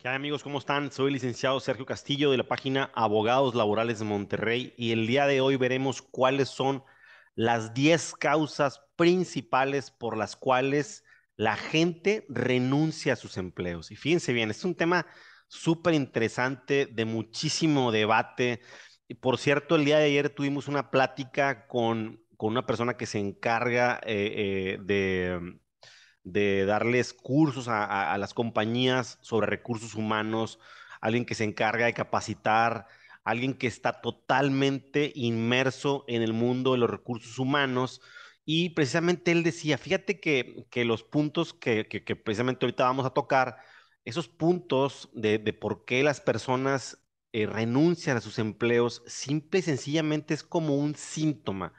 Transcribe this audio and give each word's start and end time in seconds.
¿Qué 0.00 0.08
hay 0.08 0.16
amigos? 0.16 0.42
¿Cómo 0.42 0.58
están? 0.58 0.90
Soy 0.90 1.12
licenciado 1.12 1.60
Sergio 1.60 1.84
Castillo 1.84 2.30
de 2.30 2.38
la 2.38 2.48
página 2.48 2.90
Abogados 2.94 3.54
Laborales 3.54 3.98
de 3.98 4.06
Monterrey 4.06 4.72
y 4.78 4.92
el 4.92 5.06
día 5.06 5.26
de 5.26 5.42
hoy 5.42 5.56
veremos 5.56 6.00
cuáles 6.00 6.48
son 6.48 6.82
las 7.34 7.74
10 7.74 8.14
causas 8.14 8.80
principales 8.96 9.90
por 9.90 10.16
las 10.16 10.36
cuales 10.36 11.04
la 11.36 11.54
gente 11.54 12.24
renuncia 12.30 13.12
a 13.12 13.16
sus 13.16 13.36
empleos. 13.36 13.90
Y 13.90 13.96
fíjense 13.96 14.32
bien, 14.32 14.50
es 14.50 14.64
un 14.64 14.74
tema 14.74 15.04
súper 15.48 15.92
interesante, 15.92 16.86
de 16.86 17.04
muchísimo 17.04 17.92
debate. 17.92 18.62
Y 19.06 19.16
por 19.16 19.36
cierto, 19.36 19.76
el 19.76 19.84
día 19.84 19.98
de 19.98 20.06
ayer 20.06 20.30
tuvimos 20.30 20.66
una 20.66 20.90
plática 20.90 21.66
con, 21.66 22.24
con 22.38 22.52
una 22.52 22.64
persona 22.64 22.96
que 22.96 23.04
se 23.04 23.18
encarga 23.18 24.00
eh, 24.06 24.32
eh, 24.34 24.78
de 24.82 25.60
de 26.24 26.64
darles 26.64 27.12
cursos 27.12 27.68
a, 27.68 28.16
las 28.18 28.34
compañías 28.34 29.18
sobre 29.22 29.46
recursos 29.46 29.94
humanos, 29.94 30.58
alguien 31.00 31.24
que 31.24 31.34
se 31.34 31.44
encarga 31.44 31.86
de 31.86 31.94
capacitar, 31.94 32.86
alguien 33.24 33.54
que 33.54 33.66
está 33.66 34.00
totalmente 34.00 35.12
inmerso 35.14 36.04
en 36.08 36.22
el 36.22 36.32
mundo 36.32 36.72
de 36.72 36.78
los 36.78 36.90
recursos 36.90 37.38
humanos. 37.38 38.00
Y 38.44 38.70
precisamente 38.70 39.32
él 39.32 39.42
decía, 39.42 39.78
fíjate 39.78 40.20
que, 40.20 40.66
los 40.84 41.02
puntos 41.04 41.54
que, 41.54 41.84
precisamente 42.24 42.66
ahorita 42.66 42.84
vamos 42.84 43.06
a 43.06 43.10
tocar, 43.10 43.58
esos 44.04 44.28
puntos 44.28 45.10
de, 45.12 45.38
por 45.52 45.84
qué 45.84 46.02
las 46.02 46.20
personas 46.20 46.98
eh, 47.32 47.46
renuncian 47.46 48.16
a 48.16 48.20
sus 48.20 48.38
empleos, 48.38 49.02
simple 49.06 49.60
y 49.60 49.62
sencillamente 49.62 50.34
es 50.34 50.42
como 50.42 50.76
un 50.76 50.94
síntoma 50.96 51.74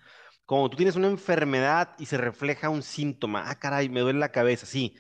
como 0.52 0.70
tú 0.70 0.76
tienes 0.76 0.98
una 0.98 1.08
enfermedad 1.08 1.96
y 1.98 2.08
se 2.08 2.18
refleja 2.18 2.68
un 2.68 2.84
síntoma, 2.84 3.50
ah, 3.50 3.58
caray, 3.58 3.88
me 3.88 4.02
duele 4.02 4.20
la 4.20 4.34
cabeza, 4.34 4.66
sí, 4.66 4.98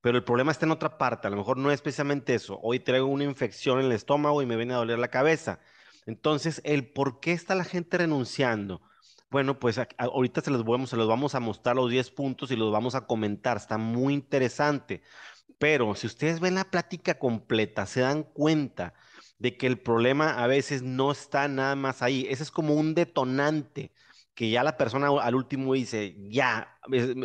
pero 0.00 0.18
el 0.18 0.24
problema 0.24 0.50
está 0.50 0.66
en 0.66 0.72
otra 0.72 0.98
parte, 0.98 1.28
a 1.28 1.30
lo 1.30 1.36
mejor 1.36 1.56
no 1.56 1.70
es 1.70 1.80
precisamente 1.80 2.34
eso, 2.34 2.58
hoy 2.64 2.80
traigo 2.80 3.06
una 3.06 3.22
infección 3.22 3.78
en 3.78 3.84
el 3.86 3.92
estómago 3.92 4.42
y 4.42 4.46
me 4.46 4.56
viene 4.56 4.74
a 4.74 4.78
doler 4.78 4.98
la 4.98 5.06
cabeza. 5.06 5.60
Entonces, 6.06 6.60
el 6.64 6.90
por 6.92 7.20
qué 7.20 7.30
está 7.30 7.54
la 7.54 7.62
gente 7.62 7.96
renunciando. 7.96 8.82
Bueno, 9.30 9.60
pues 9.60 9.80
ahorita 9.98 10.40
se 10.40 10.50
los, 10.50 10.64
vamos, 10.64 10.90
se 10.90 10.96
los 10.96 11.06
vamos 11.06 11.36
a 11.36 11.40
mostrar 11.40 11.76
los 11.76 11.92
10 11.92 12.10
puntos 12.10 12.50
y 12.50 12.56
los 12.56 12.72
vamos 12.72 12.96
a 12.96 13.06
comentar, 13.06 13.56
está 13.56 13.78
muy 13.78 14.14
interesante. 14.14 15.02
Pero 15.58 15.94
si 15.94 16.08
ustedes 16.08 16.40
ven 16.40 16.56
la 16.56 16.64
plática 16.64 17.20
completa, 17.20 17.86
se 17.86 18.00
dan 18.00 18.24
cuenta 18.24 18.94
de 19.38 19.56
que 19.56 19.68
el 19.68 19.78
problema 19.78 20.42
a 20.42 20.48
veces 20.48 20.82
no 20.82 21.12
está 21.12 21.46
nada 21.46 21.76
más 21.76 22.02
ahí. 22.02 22.26
Ese 22.28 22.42
es 22.42 22.50
como 22.50 22.74
un 22.74 22.94
detonante 22.96 23.92
que 24.38 24.50
ya 24.50 24.62
la 24.62 24.76
persona 24.76 25.08
al 25.20 25.34
último 25.34 25.74
dice, 25.74 26.14
ya, 26.30 26.78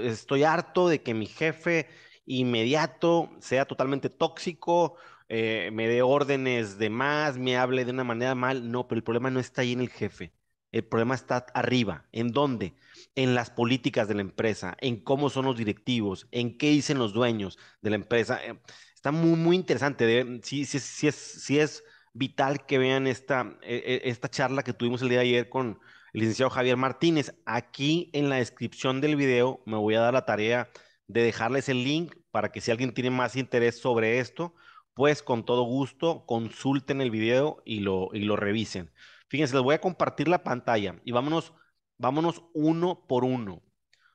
estoy 0.04 0.44
harto 0.44 0.88
de 0.88 1.04
que 1.04 1.14
mi 1.14 1.28
jefe 1.28 1.88
inmediato 2.26 3.30
sea 3.40 3.66
totalmente 3.66 4.10
tóxico, 4.10 4.96
eh, 5.30 5.70
me 5.74 5.88
dé 5.88 6.02
órdenes 6.02 6.80
de 6.80 6.90
más, 6.90 7.38
me 7.38 7.56
hable 7.56 7.86
de 7.86 7.92
una 7.92 8.04
manera 8.04 8.34
mal. 8.34 8.72
No, 8.72 8.88
pero 8.88 8.98
el 8.98 9.04
problema 9.04 9.30
no 9.30 9.40
está 9.40 9.62
ahí 9.62 9.74
en 9.74 9.82
el 9.82 9.90
jefe. 9.92 10.34
El 10.72 10.86
problema 10.86 11.14
está 11.14 11.46
arriba. 11.54 12.08
¿En 12.12 12.32
dónde? 12.32 12.74
En 13.14 13.36
las 13.36 13.52
políticas 13.52 14.08
de 14.08 14.16
la 14.16 14.22
empresa, 14.22 14.76
en 14.82 15.00
cómo 15.04 15.30
son 15.30 15.46
los 15.46 15.56
directivos, 15.56 16.28
en 16.32 16.58
qué 16.58 16.72
dicen 16.72 16.98
los 16.98 17.14
dueños 17.14 17.60
de 17.84 17.92
la 17.92 17.98
empresa. 17.98 18.44
Eh, 18.44 18.60
está 18.96 19.12
muy, 19.12 19.38
muy 19.38 19.56
interesante. 19.56 20.42
sí, 20.42 20.66
sí, 20.66 20.80
sí, 20.80 21.08
es, 21.08 21.48
es 21.52 21.84
vital 22.14 22.66
que 22.66 22.80
vean 22.80 23.06
esta, 23.06 23.56
e, 23.62 24.02
e, 24.04 24.10
esta 24.10 24.30
charla 24.30 24.64
que 24.64 24.74
tuvimos 24.74 25.04
el 25.04 25.10
día 25.10 25.20
de 25.20 25.26
ayer 25.26 25.50
con, 25.50 25.80
licenciado 26.14 26.52
Javier 26.52 26.78
Martínez. 26.78 27.36
Aquí 27.46 28.10
en 28.14 28.30
la 28.30 28.38
descripción 28.38 29.02
del 29.02 29.16
video 29.16 29.62
me 29.66 29.78
voy 29.78 29.96
a 29.96 30.02
dar 30.02 30.14
la 30.14 30.26
tarea 30.26 30.70
de 31.08 31.24
dejarles 31.24 31.70
el 31.70 31.84
link 31.84 32.16
para 32.32 32.52
que 32.52 32.62
si 32.62 32.72
alguien 32.72 32.94
tiene 32.94 33.10
más 33.10 33.36
interés 33.36 33.80
sobre 33.80 34.20
esto, 34.20 34.54
pues 34.94 35.24
con 35.24 35.44
todo 35.44 35.64
gusto 35.64 36.26
consulten 36.26 37.02
el 37.02 37.12
video 37.12 37.62
y 37.66 37.80
lo, 37.80 38.10
y 38.14 38.20
lo 38.20 38.36
revisen. 38.36 38.92
Fíjense, 39.28 39.56
les 39.56 39.64
voy 39.64 39.76
a 39.76 39.82
compartir 39.82 40.28
la 40.28 40.44
pantalla 40.44 41.02
y 41.04 41.12
vámonos, 41.12 41.54
vámonos 41.98 42.44
uno 42.54 43.06
por 43.08 43.24
uno. 43.24 43.64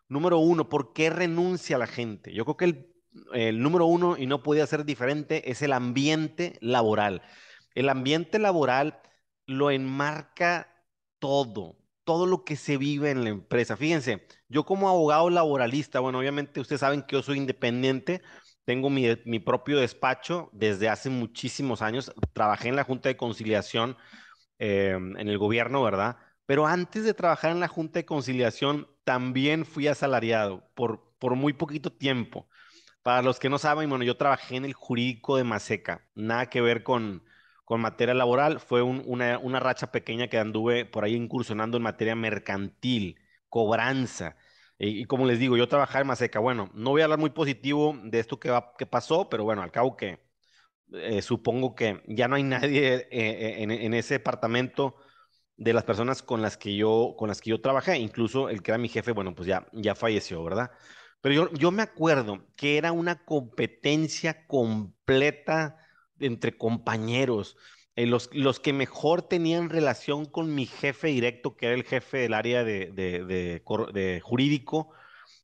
Número 0.09 0.39
uno, 0.39 0.69
¿por 0.69 0.93
qué 0.93 1.11
renuncia 1.11 1.79
la 1.79 1.89
gente? 1.89 2.33
Yo 2.33 2.45
creo 2.45 2.57
que 2.57 2.65
el, 2.65 2.95
el 3.35 3.61
número 3.61 3.87
uno, 3.87 4.17
y 4.17 4.27
no 4.27 4.43
podía 4.43 4.67
ser 4.67 4.85
diferente, 4.85 5.51
es 5.51 5.61
el 5.63 5.73
ambiente 5.73 6.57
laboral. 6.61 7.23
El 7.75 7.89
ambiente 7.89 8.39
laboral 8.39 9.01
lo 9.47 9.71
enmarca 9.71 10.73
todo 11.19 11.77
todo 12.09 12.25
lo 12.25 12.43
que 12.43 12.57
se 12.57 12.79
vive 12.79 13.11
en 13.11 13.23
la 13.23 13.29
empresa. 13.29 13.77
Fíjense, 13.77 14.27
yo 14.49 14.65
como 14.65 14.89
abogado 14.89 15.29
laboralista, 15.29 16.01
bueno, 16.01 16.21
obviamente 16.21 16.59
ustedes 16.59 16.81
saben 16.81 17.03
que 17.03 17.17
yo 17.17 17.23
soy 17.23 17.37
independiente, 17.37 18.23
tengo 18.65 18.89
mi, 18.89 19.39
propio 19.41 19.79
despacho 19.79 20.49
desde 20.55 20.89
hace 20.89 21.11
muchísimos 21.11 21.83
años, 21.83 22.11
trabajé 22.33 22.71
en 22.71 22.77
la 22.77 22.85
Junta 22.85 23.11
de 23.11 23.19
Conciliación 23.19 23.99
em, 24.59 25.19
en 25.19 25.29
el 25.29 25.37
gobierno, 25.37 25.83
¿verdad? 25.83 26.17
Pero 26.47 26.67
antes 26.67 27.05
de 27.05 27.13
trabajar 27.13 27.51
en 27.51 27.61
la 27.61 27.69
Junta 27.69 27.99
de 27.99 28.07
Conciliación, 28.07 28.89
también 29.05 29.67
fui 29.67 29.87
asalariado 29.87 30.67
por, 30.75 31.13
por 31.19 31.35
muy 31.35 31.53
poquito 31.53 31.93
tiempo. 31.93 32.49
Para 33.03 33.21
los 33.21 33.39
que 33.39 33.51
no 33.51 33.59
saben, 33.59 33.91
bueno, 33.91 34.05
yo 34.07 34.17
trabajé 34.17 34.57
en 34.57 34.65
el 34.65 34.73
jurídico 34.73 35.37
de 35.37 35.45
Maseca, 35.45 36.09
nada 36.15 36.49
que 36.49 36.63
ver 36.63 36.85
con, 36.85 37.23
con 37.69 37.83
materia 37.83 38.15
laboral. 38.15 38.61
Fue 38.61 38.83
una, 38.83 39.61
racha 39.61 39.93
pequeña 39.93 40.29
que 40.29 40.39
anduve 40.39 40.87
por 40.87 41.05
ahí 41.05 41.15
incursionando 41.15 41.77
en 41.77 41.83
materia 41.83 42.15
mercantil, 42.17 43.21
cobranza. 43.51 44.37
Y, 44.79 45.05
como 45.05 45.27
les 45.27 45.39
digo, 45.39 45.55
yo 45.57 45.69
trabajaba 45.69 46.01
en 46.01 46.07
Maseca. 46.07 46.39
Bueno, 46.41 46.71
no 46.73 46.91
voy 46.91 47.03
a 47.03 47.05
hablar 47.05 47.19
muy 47.19 47.29
positivo 47.29 47.95
de 48.05 48.21
esto 48.21 48.41
que 48.41 48.87
pasó, 48.87 49.29
pero 49.29 49.45
bueno, 49.45 49.63
al 49.63 49.71
cabo 49.71 49.97
que 49.97 50.19
eh, 50.95 51.21
supongo 51.21 51.75
que 51.75 52.03
ya 52.09 52.27
no 52.27 52.37
hay 52.37 52.43
nadie 52.43 52.95
eh, 52.95 53.09
eh, 53.11 53.63
en, 53.63 53.71
en, 53.71 53.93
ese 53.93 54.15
departamento 54.15 54.97
de 55.59 55.75
las 55.75 55.85
personas 55.85 56.23
con 56.23 56.41
las 56.41 56.57
que 56.57 56.75
yo, 56.75 57.17
con 57.19 57.29
las 57.29 57.43
que 57.43 57.51
yo 57.51 57.61
trabajé. 57.61 57.99
Incluso 57.99 58.49
el 58.49 58.63
que 58.63 58.71
era 58.71 58.79
mi 58.79 58.89
jefe, 58.89 59.13
bueno, 59.13 59.35
pues 59.35 59.47
ya, 59.47 59.67
ya 59.75 59.95
falleció, 59.95 60.43
¿verdad? 60.43 60.71
Pero 61.21 61.35
yo, 61.35 61.53
yo 61.53 61.71
me 61.71 61.83
acuerdo 61.83 62.47
que 62.57 62.79
era 62.79 62.93
una 62.93 63.27
competencia 63.27 64.47
completa 64.47 65.77
entre 66.21 66.57
compañeros. 66.57 67.57
Eh, 67.97 68.07
los, 68.07 68.31
los, 68.33 68.61
que 68.61 68.73
mejor 68.73 69.23
tenían 69.23 69.71
relación 69.71 70.25
con 70.27 70.55
mi 70.55 70.67
jefe 70.67 71.09
directo, 71.09 71.57
que 71.57 71.67
era 71.67 71.75
el 71.75 71.85
jefe 71.85 72.19
del 72.19 72.35
área 72.35 72.63
de, 72.63 72.93
de, 72.93 74.21
jurídico, 74.23 74.93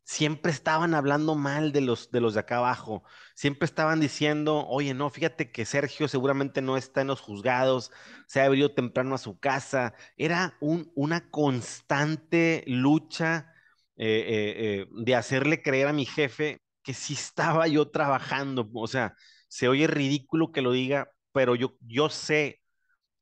siempre 0.04 0.52
estaban 0.52 0.94
hablando 0.94 1.34
mal 1.34 1.72
de 1.72 1.80
los, 1.80 2.10
de 2.12 2.20
los 2.20 2.34
de 2.34 2.40
acá 2.40 2.58
abajo. 2.58 3.02
Siempre 3.34 3.66
estaban 3.66 4.00
diciendo, 4.00 4.66
oye, 4.68 4.94
no, 4.94 5.10
fíjate 5.10 5.50
que 5.50 5.64
Sergio 5.64 6.06
seguramente 6.06 6.62
no 6.62 6.76
está 6.76 7.00
en 7.00 7.08
los 7.08 7.20
juzgados, 7.20 7.90
se 8.28 8.40
ha 8.40 8.48
temprano 8.74 9.14
a 9.16 9.18
su 9.18 9.38
casa. 9.40 9.94
Era 10.16 10.56
un, 10.60 10.92
una 10.94 11.30
constante 11.30 12.62
lucha 12.66 13.52
eh, 13.96 14.84
eh, 14.86 14.86
de 14.92 15.14
hacerle 15.14 15.62
creer 15.62 15.88
a 15.88 15.92
mi 15.92 16.04
jefe 16.04 16.58
que 16.82 16.94
sí 16.94 17.14
estaba 17.14 17.66
yo 17.66 17.90
trabajando. 17.90 18.70
O 18.74 18.86
sea, 18.86 19.16
se 19.54 19.68
oye 19.68 19.86
ridículo 19.86 20.50
que 20.50 20.62
lo 20.62 20.72
diga, 20.72 21.10
pero 21.32 21.54
yo, 21.54 21.76
yo 21.80 22.08
sé 22.10 22.60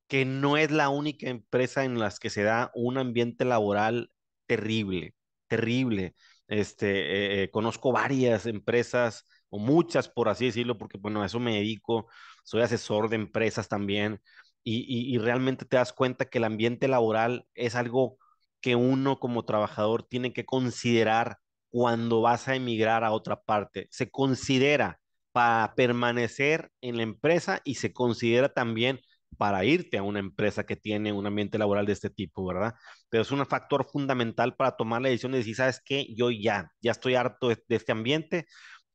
que 0.09 0.25
no 0.25 0.56
es 0.56 0.70
la 0.70 0.88
única 0.88 1.28
empresa 1.31 1.84
en 1.84 1.98
las 1.98 2.19
que 2.20 2.31
se 2.31 2.43
da 2.43 2.70
un 2.75 2.98
ambiente 2.98 3.44
laboral 3.44 4.10
terrible, 4.47 5.15
terrible. 5.48 6.15
Este, 6.48 7.42
eh, 7.42 7.44
eh, 7.44 7.50
conozco 7.50 7.92
varias 7.92 8.47
empresas, 8.47 9.26
o 9.50 9.59
muchas 9.59 10.09
por 10.09 10.31
así 10.31 10.47
decirlo, 10.47 10.78
porque 10.78 10.98
bueno, 10.98 11.22
a 11.22 11.26
eso 11.26 11.41
me 11.41 11.56
dedico, 11.56 12.09
soy 12.44 12.62
asesor 12.62 13.10
de 13.10 13.16
empresas 13.16 13.69
también, 13.69 14.21
y, 14.65 15.15
y 15.15 15.19
realmente 15.19 15.66
te 15.66 15.76
das 15.76 15.92
cuenta 15.92 16.26
que 16.26 16.38
el 16.38 16.44
ambiente 16.44 16.88
laboral 16.88 17.47
es 17.54 17.75
algo 17.75 18.19
que 18.62 18.76
uno 18.76 19.21
como 19.21 19.44
trabajador 19.44 20.04
tiene 20.04 20.32
que 20.32 20.47
considerar 20.47 21.38
cuando 21.69 22.22
vas 22.22 22.48
a 22.48 22.54
emigrar 22.56 23.04
a 23.04 23.12
otra 23.12 23.42
parte. 23.42 23.88
Se 23.91 24.10
considera 24.10 25.02
para 25.32 25.75
permanecer 25.75 26.71
en 26.80 26.97
la 26.97 27.03
empresa 27.03 27.60
y 27.65 27.77
se 27.77 27.92
considera 27.92 28.48
también 28.51 29.01
para 29.39 29.65
irte 29.65 29.98
a 29.98 30.03
una 30.03 30.18
empresa 30.18 30.65
que 30.65 30.77
tiene 30.77 31.12
un 31.12 31.27
ambiente 31.27 31.59
laboral 31.59 31.86
de 31.86 31.92
este 31.92 32.10
tipo, 32.10 32.47
¿verdad? 32.47 32.74
Pero 33.09 33.22
es 33.22 33.30
un 33.30 33.45
factor 33.47 33.84
fundamental 33.84 34.54
para 34.57 34.77
tomar 34.77 35.03
la 35.03 35.09
decisión 35.09 35.33
de 35.33 35.39
decir, 35.39 35.57
¿sabes 35.57 35.80
qué? 35.84 36.07
Yo 36.15 36.30
ya, 36.30 36.71
ya 36.80 36.92
estoy 36.92 37.15
harto 37.15 37.48
de, 37.48 37.59
este 37.68 37.92
ambiente, 37.92 38.47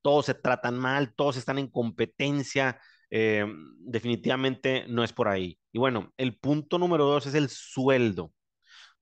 todos 0.01 0.27
se 0.27 0.35
tratan 0.35 0.77
mal, 0.77 1.13
todos 1.15 1.37
están 1.37 1.57
en 1.57 1.67
competencia, 1.69 2.79
eh, 3.09 3.45
definitivamente 3.79 4.85
no 4.87 5.03
es 5.03 5.13
por 5.13 5.27
ahí. 5.27 5.59
Y 5.71 5.79
bueno, 5.79 6.13
el 6.17 6.37
punto 6.37 6.77
número 6.79 7.05
dos 7.05 7.25
es 7.25 7.33
el 7.35 7.49
sueldo. 7.49 8.31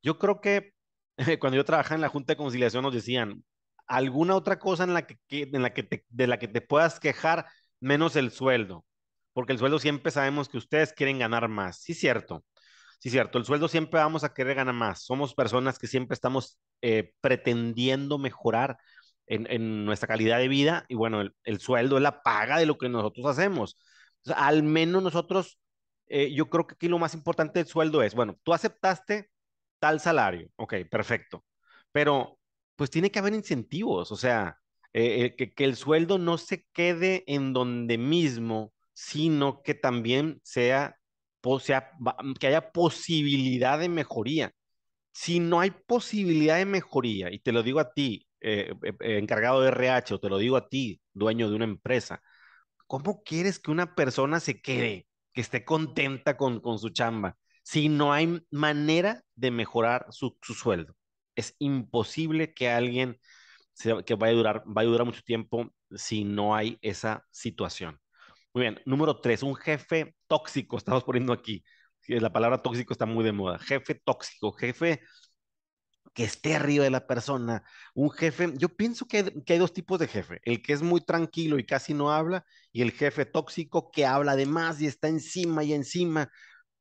Yo 0.02 0.20
creo 0.20 0.42
que 0.42 0.74
cuando 1.40 1.58
yo 1.58 1.66
trabajaba 1.66 1.96
en 1.96 2.02
la 2.02 2.10
Junta 2.10 2.34
de 2.34 2.38
Conciliación 2.38 2.84
nos 2.84 2.94
decían, 2.94 3.44
alguna 3.88 4.36
otra 4.36 4.60
cosa 4.60 4.84
en 4.84 4.94
la 4.94 5.06
que, 5.08 5.18
en 5.30 5.62
la 5.62 5.74
que 5.74 5.84
te, 5.84 6.06
de 6.10 6.28
la 6.28 6.40
que 6.40 6.48
te 6.48 6.62
puedas 6.62 7.00
quejar 7.00 7.46
menos 7.80 8.16
el 8.16 8.32
sueldo, 8.32 8.86
porque 9.34 9.54
el 9.54 9.60
sueldo 9.60 9.80
siempre 9.80 10.12
sabemos 10.12 10.50
que 10.50 10.58
ustedes 10.58 10.94
quieren 10.94 11.20
ganar 11.20 11.48
más. 11.48 11.78
Sí, 11.82 11.94
cierto. 11.94 12.44
Sí, 13.00 13.10
cierto. 13.10 13.38
El 13.38 13.46
sueldo 13.46 13.68
siempre 13.68 14.00
vamos 14.00 14.24
a 14.24 14.34
querer 14.34 14.56
ganar 14.56 14.74
más. 14.74 15.04
Somos 15.04 15.36
personas 15.36 15.78
que 15.78 15.88
siempre 15.88 16.16
estamos 16.16 16.58
eh, 16.82 17.14
pretendiendo 17.22 18.18
mejorar 18.18 18.78
en, 19.28 19.48
en, 19.52 19.86
nuestra 19.86 20.08
calidad 20.08 20.38
de 20.40 20.48
vida 20.48 20.86
y 20.88 20.96
bueno, 20.96 21.22
el, 21.22 21.36
el, 21.44 21.60
sueldo 21.60 21.98
es 21.98 22.04
la 22.04 22.22
paga 22.24 22.58
de 22.58 22.66
lo 22.66 22.78
que 22.78 22.90
nosotros 22.90 23.26
hacemos. 23.26 23.78
al 24.36 24.64
menos 24.64 25.04
nosotros, 25.04 25.60
eh, 26.08 26.34
yo 26.34 26.50
creo 26.50 26.68
que 26.68 26.76
aquí 26.76 26.88
lo 26.88 27.00
más 27.00 27.14
importante 27.14 27.60
del 27.60 27.68
sueldo 27.68 28.04
es, 28.04 28.16
bueno, 28.16 28.38
tú 28.44 28.54
aceptaste 28.54 29.30
tal 29.80 30.00
salario, 30.00 30.50
ok, 30.58 30.76
perfecto, 30.90 31.44
pero 31.92 32.40
pues 32.76 32.90
tiene 32.90 33.12
que 33.12 33.20
haber 33.20 33.34
incentivos, 33.34 34.12
o 34.12 34.16
sea, 34.16 34.58
eh, 34.94 35.36
eh, 35.40 35.54
que, 35.54 35.64
el 35.64 35.76
sueldo 35.76 36.18
no 36.18 36.38
se 36.38 36.66
quede 36.74 37.24
en 37.28 37.54
donde 37.54 37.98
mismo, 37.98 38.74
sino 38.94 39.62
que 39.64 39.74
también 39.76 40.40
sea, 40.44 40.98
sea, 41.60 41.92
que 42.40 42.48
haya 42.48 42.72
posibilidad 42.72 43.80
de 43.80 43.90
mejoría. 43.90 44.54
Si 45.14 45.40
no 45.40 45.60
hay 45.62 45.72
posibilidad 45.72 46.58
de 46.58 46.66
mejoría, 46.66 47.32
y 47.32 47.40
te 47.40 47.52
lo 47.52 47.64
digo 47.64 47.80
a 47.80 47.94
ti, 47.94 48.28
encargado 48.42 49.62
de 49.62 49.70
RH, 49.70 50.16
o 50.16 50.20
te 50.20 50.30
lo 50.30 50.38
digo 50.38 50.58
a 50.58 50.70
ti, 50.70 51.02
dueño 51.14 51.50
de 51.50 51.56
una 51.56 51.66
empresa, 51.66 52.22
¿cómo 52.88 53.24
quieres 53.24 53.60
que 53.60 53.72
una 53.72 53.96
persona 53.96 54.40
se 54.40 54.62
quede, 54.62 55.08
que 55.34 55.42
esté 55.42 55.66
contenta 55.66 56.38
con, 56.38 56.62
su 56.80 56.90
chamba, 56.90 57.38
si 57.64 57.90
no 57.90 58.14
hay 58.14 58.42
manera 58.52 59.24
de 59.36 59.52
mejorar 59.52 60.08
su 60.12 60.38
sueldo? 60.42 60.96
Es 61.36 61.56
imposible 61.60 62.54
que 62.54 62.70
alguien 62.70 63.20
que 64.06 64.16
vaya 64.16 64.34
a 64.34 64.36
durar, 64.36 64.64
vaya 64.66 64.88
a 64.88 64.92
durar 64.92 65.06
mucho 65.06 65.22
tiempo 65.22 65.74
si 65.92 66.24
no 66.24 66.56
hay 66.56 66.78
esa 66.82 67.26
situación. 67.32 68.00
Muy 68.54 68.64
bien, 68.64 68.82
número 68.86 69.20
tres, 69.20 69.44
un 69.44 69.56
jefe 69.56 70.16
tóxico, 70.28 70.78
estamos 70.78 71.04
poniendo 71.04 71.34
aquí. 71.34 71.64
La 72.08 72.32
palabra 72.32 72.62
tóxico 72.62 72.94
está 72.94 73.06
muy 73.06 73.24
de 73.24 73.34
moda. 73.34 73.60
Jefe 73.60 73.96
tóxico, 73.96 74.54
jefe 74.54 75.02
que 76.16 76.24
esté 76.24 76.56
arriba 76.56 76.86
de 76.86 76.90
la 76.90 77.08
persona, 77.08 77.64
un 77.94 78.10
jefe, 78.10 78.54
yo 78.56 78.70
pienso 78.70 79.06
que, 79.06 79.44
hay 79.48 79.58
dos 79.58 79.74
tipos 79.74 80.00
de 80.00 80.08
jefe, 80.08 80.40
el 80.44 80.62
que 80.62 80.72
es 80.72 80.82
muy 80.82 81.02
tranquilo 81.02 81.60
y 81.60 81.66
casi 81.66 81.94
no 81.94 82.10
habla, 82.10 82.46
y 82.72 82.82
el 82.82 82.94
jefe 82.94 83.26
tóxico 83.26 83.92
que 83.92 84.06
habla 84.06 84.38
de 84.38 84.46
más 84.46 84.82
y 84.82 84.88
está 84.88 85.10
encima 85.10 85.66
y 85.66 85.74
encima, 85.74 86.32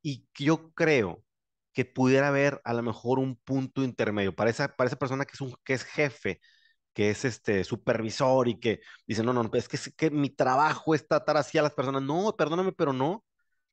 y 0.03 0.29
yo 0.39 0.71
creo 0.73 1.25
que 1.75 1.85
pudiera 1.85 2.29
haber 2.29 2.61
a 2.65 2.73
lo 2.75 2.82
mejor 2.82 3.19
un 3.19 3.37
punto 3.37 3.82
intermedio 3.85 4.35
para 4.35 4.50
esa, 4.50 4.69
para 4.69 4.88
esa 4.88 4.99
persona 4.99 5.25
que 5.26 5.32
es, 5.35 5.41
un, 5.41 5.55
que 5.65 5.75
es 5.75 5.85
jefe, 5.85 6.41
que 6.94 7.11
es 7.11 7.25
este 7.25 7.65
supervisor 7.65 8.49
y 8.49 8.61
que 8.61 8.81
dice, 9.06 9.23
no, 9.25 9.32
no, 9.32 9.50
es 9.55 9.69
que, 9.69 9.76
es 9.76 9.94
que 9.97 10.11
mi 10.11 10.31
trabajo 10.31 10.94
es 10.94 11.06
tratar 11.09 11.37
así 11.37 11.59
a 11.59 11.62
las 11.62 11.75
personas, 11.75 12.03
no, 12.03 12.35
perdóname, 12.37 12.73
pero 12.73 12.93
no, 12.93 13.25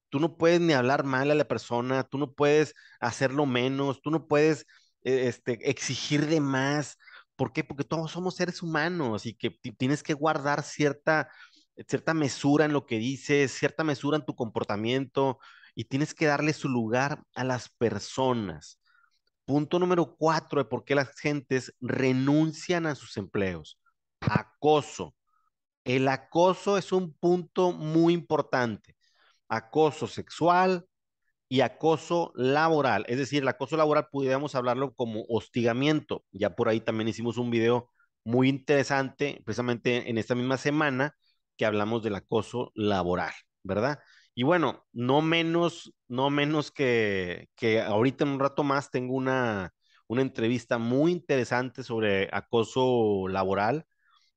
tú 0.10 0.20
no 0.20 0.38
puedes 0.38 0.62
ni 0.62 0.74
hablar 0.74 1.04
mal 1.06 1.32
a 1.32 1.36
la 1.36 1.48
persona, 1.48 2.04
tú 2.04 2.18
no 2.18 2.34
puedes 2.34 2.74
hacerlo 3.00 3.46
menos, 3.46 4.02
tú 4.02 4.12
no 4.12 4.28
puedes 4.28 4.66
e, 5.04 5.28
este, 5.28 5.70
exigir 5.70 6.28
de 6.28 6.42
más. 6.42 6.98
¿Por 7.36 7.54
qué? 7.54 7.64
Porque 7.64 7.84
todos 7.84 8.12
somos 8.12 8.36
seres 8.36 8.62
humanos 8.64 9.26
y 9.26 9.36
que 9.36 9.52
tienes 9.78 10.04
que 10.04 10.14
guardar 10.14 10.64
cierta, 10.64 11.30
cierta 11.88 12.14
mesura 12.14 12.66
en 12.66 12.74
lo 12.74 12.86
que 12.86 12.98
dices, 13.00 13.52
cierta 13.54 13.84
mesura 13.84 14.18
en 14.18 14.26
tu 14.26 14.36
comportamiento 14.36 15.40
y 15.82 15.86
tienes 15.86 16.14
que 16.14 16.28
darle 16.28 16.54
su 16.54 16.70
lugar 16.70 17.24
a 17.34 17.44
las 17.44 17.70
personas. 17.70 18.80
Punto 19.46 19.80
número 19.80 20.16
cuatro 20.16 20.62
de 20.62 20.70
por 20.70 20.86
qué 20.86 20.94
las 20.94 21.10
gentes 21.20 21.74
renuncian 21.82 22.86
a 22.86 22.94
sus 22.94 23.18
empleos. 23.18 23.80
Acoso. 24.20 25.16
El 25.84 26.08
acoso 26.08 26.78
es 26.78 26.92
un 26.92 27.16
punto 27.16 27.72
muy 27.72 28.14
importante. 28.14 28.96
Acoso 29.50 30.06
sexual, 30.06 30.86
y 31.50 31.62
acoso 31.62 32.32
laboral. 32.36 33.06
Es 33.08 33.18
decir, 33.18 33.42
el 33.42 33.48
acoso 33.48 33.76
laboral 33.76 34.08
pudiéramos 34.12 34.54
hablarlo 34.54 34.94
como 34.94 35.26
hostigamiento. 35.30 36.24
Ya 36.32 36.56
por 36.56 36.70
ahí 36.70 36.80
también 36.80 37.08
hicimos 37.08 37.38
un 37.38 37.50
video 37.50 37.90
muy 38.24 38.50
interesante, 38.50 39.42
precisamente 39.44 40.12
en 40.12 40.20
esta 40.20 40.36
misma 40.36 40.58
semana, 40.58 41.18
que 41.58 41.66
hablamos 41.66 42.04
del 42.04 42.16
acoso 42.16 42.72
laboral, 42.76 43.34
¿verdad? 43.64 44.00
Y 44.34 44.44
bueno, 44.44 44.86
no 44.94 45.22
menos, 45.22 45.94
no 46.08 46.30
menos 46.30 46.72
que, 46.72 47.50
que 47.56 47.82
ahorita 47.82 48.24
en 48.24 48.32
un 48.32 48.40
rato 48.40 48.64
más 48.64 48.92
tengo 48.92 49.14
una, 49.16 49.74
una 50.08 50.22
entrevista 50.22 50.78
muy 50.78 51.12
interesante 51.12 51.84
sobre 51.84 52.30
acoso 52.32 53.28
laboral 53.28 53.86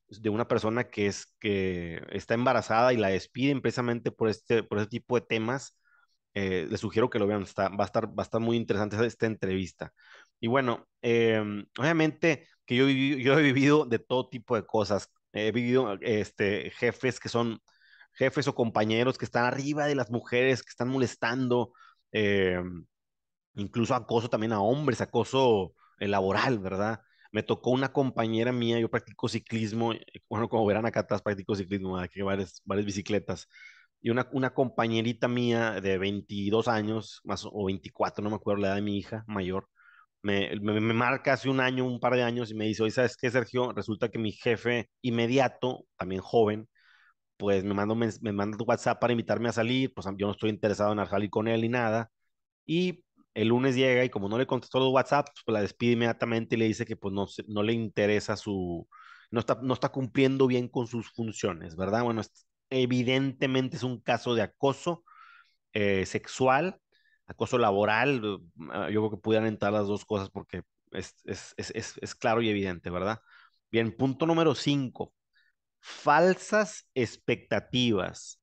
de 0.08 0.30
una 0.30 0.48
persona 0.48 0.90
que 0.90 1.06
es 1.06 1.26
que 1.40 2.02
está 2.10 2.34
embarazada 2.34 2.92
y 2.92 2.96
la 2.96 3.08
despiden 3.08 3.60
precisamente 3.62 4.10
por 4.12 4.28
este, 4.28 4.62
por 4.62 4.78
este 4.78 4.90
tipo 4.90 5.16
de 5.18 5.26
temas 5.26 5.76
eh, 6.34 6.66
les 6.68 6.80
sugiero 6.80 7.08
que 7.10 7.18
lo 7.18 7.26
vean, 7.26 7.42
está, 7.42 7.68
va, 7.68 7.84
a 7.84 7.86
estar, 7.86 8.08
va 8.08 8.22
a 8.22 8.22
estar 8.22 8.40
muy 8.40 8.56
interesante 8.56 9.04
esta 9.06 9.26
entrevista. 9.26 9.92
Y 10.40 10.48
bueno, 10.48 10.86
em, 11.00 11.64
obviamente 11.78 12.48
que 12.66 12.76
yo, 12.76 12.88
yo 12.88 13.38
he 13.38 13.42
vivido 13.42 13.84
de 13.86 13.98
todo 14.00 14.28
tipo 14.28 14.56
de 14.56 14.66
cosas. 14.66 15.08
He 15.32 15.52
vivido 15.52 15.96
este, 16.00 16.70
jefes 16.72 17.20
que 17.20 17.28
son 17.28 17.60
jefes 18.14 18.48
o 18.48 18.54
compañeros 18.54 19.18
que 19.18 19.24
están 19.24 19.44
arriba 19.44 19.86
de 19.86 19.94
las 19.94 20.10
mujeres, 20.10 20.62
que 20.62 20.70
están 20.70 20.88
molestando, 20.88 21.72
em, 22.12 22.84
incluso 23.54 23.94
acoso 23.94 24.28
también 24.30 24.52
a 24.52 24.60
hombres, 24.60 25.00
acoso 25.00 25.74
eh, 26.00 26.08
laboral, 26.08 26.58
¿verdad? 26.58 27.00
Me 27.32 27.42
tocó 27.42 27.70
una 27.70 27.92
compañera 27.92 28.52
mía, 28.52 28.78
yo 28.80 28.90
practico 28.90 29.28
ciclismo, 29.28 29.92
eh, 29.92 30.04
bueno, 30.28 30.48
como 30.48 30.66
verán 30.66 30.86
acá 30.86 31.00
atrás 31.00 31.22
practico 31.22 31.54
ciclismo, 31.56 31.98
aquí 31.98 32.22
varias, 32.22 32.62
varias 32.64 32.86
bicicletas 32.86 33.48
y 34.04 34.10
una, 34.10 34.28
una 34.32 34.52
compañerita 34.54 35.28
mía 35.28 35.80
de 35.80 35.98
22 35.98 36.68
años, 36.68 37.20
más 37.24 37.46
o 37.50 37.64
24, 37.64 38.22
no 38.22 38.30
me 38.30 38.36
acuerdo 38.36 38.62
la 38.62 38.68
edad 38.68 38.76
de 38.76 38.82
mi 38.82 38.98
hija 38.98 39.24
mayor, 39.26 39.68
me, 40.22 40.56
me, 40.60 40.80
marca 40.94 41.34
hace 41.34 41.48
un 41.50 41.60
año, 41.60 41.86
un 41.86 42.00
par 42.00 42.14
de 42.14 42.22
años 42.22 42.50
y 42.50 42.54
me 42.54 42.66
dice, 42.66 42.82
oye, 42.82 42.92
¿sabes 42.92 43.16
qué, 43.16 43.30
Sergio? 43.30 43.72
Resulta 43.72 44.10
que 44.10 44.18
mi 44.18 44.32
jefe 44.32 44.90
inmediato, 45.02 45.86
también 45.96 46.22
joven, 46.22 46.68
pues 47.36 47.64
me 47.64 47.74
manda, 47.74 47.94
me, 47.94 48.32
manda 48.32 48.56
WhatsApp 48.64 49.00
para 49.00 49.12
invitarme 49.12 49.48
a 49.48 49.52
salir, 49.52 49.92
pues 49.94 50.06
yo 50.16 50.26
no 50.26 50.32
estoy 50.32 50.50
interesado 50.50 50.92
en 50.92 51.06
salir 51.08 51.30
con 51.30 51.48
él 51.48 51.62
ni 51.62 51.68
nada. 51.68 52.10
Y 52.66 53.04
el 53.34 53.48
lunes 53.48 53.76
llega 53.76 54.04
y 54.04 54.10
como 54.10 54.28
no 54.28 54.38
le 54.38 54.46
contestó 54.46 54.78
los 54.80 54.92
WhatsApp, 54.92 55.28
pues 55.44 55.52
la 55.54 55.60
despide 55.60 55.92
inmediatamente 55.92 56.56
y 56.56 56.58
le 56.58 56.66
dice 56.66 56.86
que 56.86 56.96
pues 56.96 57.12
no, 57.14 57.26
no 57.48 57.62
le 57.62 57.72
interesa 57.72 58.36
su, 58.36 58.88
no 59.30 59.40
está, 59.40 59.58
no 59.62 59.74
está 59.74 59.90
cumpliendo 59.90 60.46
bien 60.46 60.68
con 60.68 60.86
sus 60.86 61.10
funciones, 61.10 61.76
¿verdad? 61.76 62.04
Bueno, 62.04 62.22
evidentemente 62.70 63.76
es 63.76 63.82
un 63.82 64.00
caso 64.00 64.34
de 64.34 64.42
acoso 64.42 65.04
eh, 65.72 66.06
sexual, 66.06 66.80
acoso 67.26 67.58
laboral, 67.58 68.40
ah, 68.70 68.90
yo 68.90 69.00
creo 69.02 69.10
que 69.10 69.16
pudieran 69.18 69.48
entrar 69.48 69.72
las 69.72 69.86
dos 69.88 70.04
cosas 70.04 70.30
porque 70.30 70.62
es, 70.92 71.16
es, 71.24 71.54
es, 71.56 71.98
es 72.00 72.14
claro 72.14 72.42
y 72.42 72.48
evidente, 72.48 72.90
¿verdad? 72.90 73.20
Bien, 73.70 73.96
punto 73.96 74.26
número 74.26 74.54
cinco, 74.54 75.12
falsas 75.84 76.88
expectativas. 76.94 78.40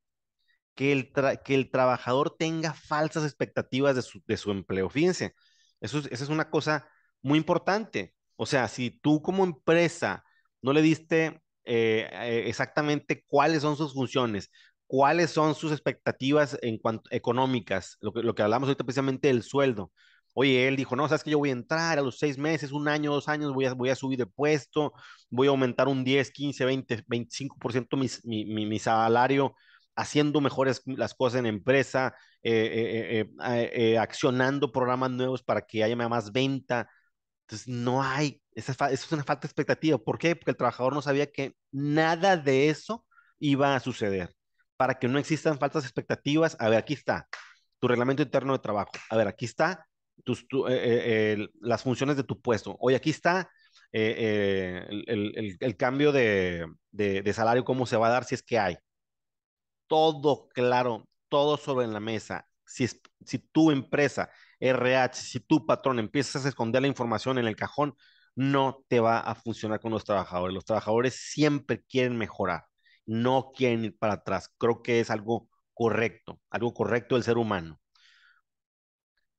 Que 0.76 0.94
el, 0.94 1.12
que 1.44 1.56
el 1.56 1.70
trabajador 1.70 2.36
tenga 2.38 2.74
falsas 2.74 3.24
expectativas 3.24 3.96
de 3.96 4.02
su, 4.02 4.22
de 4.26 4.38
su 4.38 4.52
empleo. 4.52 4.90
Fíjense, 4.90 5.34
eso 5.82 6.00
es, 6.00 6.06
eso 6.06 6.24
es 6.24 6.30
una 6.30 6.50
cosa 6.50 6.88
muy 7.22 7.38
importante. 7.38 8.14
O 8.36 8.46
sea, 8.46 8.68
si 8.68 8.92
tú 8.92 9.22
como 9.22 9.44
empresa 9.44 10.24
no 10.62 10.72
le 10.72 10.82
diste 10.82 11.42
eh, 11.66 12.10
eh, 12.12 12.44
exactamente 12.48 13.24
cuáles 13.28 13.64
son 13.64 13.76
sus 13.76 13.94
funciones, 13.94 14.50
cuáles 14.88 15.32
son 15.32 15.56
sus 15.56 15.72
expectativas 15.72 16.58
en 16.62 16.78
cuanto 16.78 17.10
económicas, 17.12 17.98
lo 18.02 18.14
que, 18.14 18.22
lo 18.24 18.34
que 18.34 18.44
hablamos 18.44 18.68
ahorita 18.68 18.84
precisamente 18.84 19.28
del 19.28 19.44
sueldo. 19.44 19.92
Oye, 20.34 20.68
él 20.68 20.76
dijo, 20.76 20.96
no, 20.96 21.08
sabes 21.08 21.24
que 21.24 21.32
yo 21.32 21.38
voy 21.40 21.50
a 21.50 21.54
entrar 21.54 22.00
a 22.00 22.02
los 22.02 22.18
seis 22.18 22.38
meses, 22.38 22.72
un 22.72 22.88
año, 22.88 23.12
dos 23.12 23.28
años, 23.28 23.54
voy 23.54 23.66
a, 23.66 23.74
voy 23.74 23.90
a 23.90 23.96
subir 23.96 24.18
de 24.18 24.26
puesto, 24.26 24.94
voy 25.30 25.48
a 25.48 25.52
aumentar 25.52 25.88
un 25.88 26.04
10, 26.04 26.32
15, 26.32 26.66
20, 26.66 27.04
25% 27.08 27.98
mi, 27.98 28.08
mi, 28.24 28.66
mi, 28.66 28.80
salario, 28.80 29.56
haciendo 29.96 30.42
mejores 30.42 30.82
las 30.86 31.14
cosas 31.14 31.40
en 31.40 31.48
empresa, 31.48 32.16
eh, 32.44 33.28
accionando 34.00 34.72
programas 34.72 35.12
nuevos 35.12 35.44
para 35.44 35.62
que 35.62 35.84
haya 35.84 35.96
más 35.96 36.32
venta. 36.32 36.90
Entonces, 37.46 37.68
no 37.68 38.02
hay 38.02 38.42
esa 38.54 38.90
es 38.90 39.12
una 39.12 39.24
falta 39.24 39.42
de 39.42 39.48
expectativa. 39.48 39.98
¿Por 39.98 40.18
qué? 40.18 40.36
Porque 40.36 40.52
el 40.52 40.58
trabajador 40.58 40.94
no 40.94 41.02
sabía 41.02 41.32
que 41.32 41.56
nada 41.72 42.38
de 42.38 42.70
eso 42.70 43.06
iba 43.40 43.76
a 43.76 43.80
suceder. 43.80 44.36
Para 44.78 44.96
que 44.96 45.08
no 45.08 45.20
existan 45.20 45.60
faltas 45.60 45.84
expectativas, 45.84 46.58
a 46.60 46.70
ver, 46.70 46.80
aquí 46.80 46.94
está 46.94 47.28
tu 47.80 47.88
reglamento 47.88 48.24
interno 48.24 48.54
de 48.54 48.60
trabajo. 48.60 48.92
A 49.10 49.18
ver, 49.18 49.28
aquí 49.28 49.46
está 49.46 49.88
tus, 50.24 50.42
eh, 50.42 50.46
eh, 50.70 51.48
las 51.62 51.84
funciones 51.84 52.18
de 52.18 52.24
tu 52.24 52.42
puesto. 52.42 52.76
Hoy 52.80 52.96
aquí 52.96 53.10
está 53.12 53.50
eh, 53.92 54.86
el, 55.08 55.58
el, 55.60 55.78
cambio 55.78 56.12
de, 56.12 56.66
de, 56.92 57.22
de 57.22 57.34
salario, 57.34 57.66
cómo 57.66 57.86
se 57.86 57.98
va 57.98 58.08
a 58.08 58.12
dar 58.12 58.24
si 58.26 58.36
es 58.36 58.44
que 58.44 58.60
hay. 58.60 58.78
Todo 59.88 60.48
claro, 60.50 61.08
todo 61.30 61.58
sobre 61.58 61.88
la 61.88 62.00
mesa. 62.00 62.48
Si, 62.66 62.86
es, 62.86 63.02
si 63.26 63.40
tu 63.40 63.72
empresa, 63.72 64.30
RH, 64.60 65.22
si 65.22 65.40
tu 65.42 65.66
patrón 65.66 66.00
empiezas 66.00 66.46
a 66.46 66.50
esconder 66.50 66.82
la 66.82 66.88
información 66.88 67.38
en 67.38 67.48
el 67.48 67.56
cajón, 67.56 67.96
no 68.36 68.86
te 68.88 69.00
va 69.02 69.20
a 69.20 69.36
funcionar 69.36 69.80
con 69.82 69.92
los 69.92 70.06
trabajadores. 70.06 70.54
Los 70.54 70.66
trabajadores 70.66 71.16
siempre 71.16 71.84
quieren 71.84 72.18
mejorar, 72.18 72.66
no 73.06 73.52
quieren 73.56 73.86
ir 73.86 73.98
para 73.98 74.14
atrás. 74.16 74.50
Creo 74.58 74.82
que 74.82 75.00
es 75.02 75.10
algo 75.10 75.50
correcto, 75.74 76.40
algo 76.50 76.74
correcto 76.74 77.16
del 77.16 77.24
ser 77.26 77.38
humano. 77.38 77.81